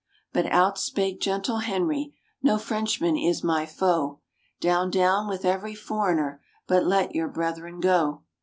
[0.33, 4.19] But out spake gentle Henry, "No Frenchman is my foe:
[4.59, 8.23] Down, down with every foreigner, but let your brethren go."